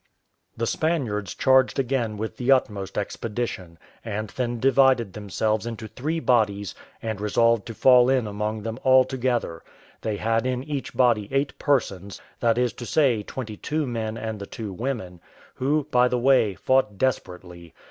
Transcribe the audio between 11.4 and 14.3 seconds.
persons, that is to say, twenty two men